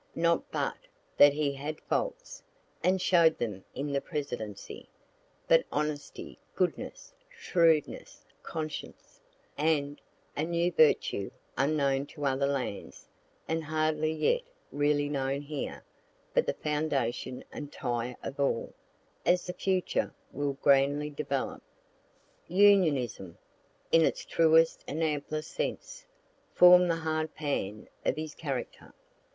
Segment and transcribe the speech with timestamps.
[0.15, 0.77] Not but
[1.17, 2.41] that he had faults,
[2.83, 4.89] and show'd them in the Presidency;
[5.47, 9.21] but honesty, goodness, shrewdness, conscience,
[9.59, 10.01] and
[10.35, 13.07] (a new virtue, unknown to other lands,
[13.47, 14.41] and hardly yet
[14.71, 15.83] really known here,
[16.33, 18.73] but the foundation and tie of all,
[19.23, 21.61] as the future will grandly develop,)
[22.49, 23.37] UNIONISM,
[23.91, 26.07] in its truest and amplest sense,
[26.55, 28.95] form'd the hard pan of his character.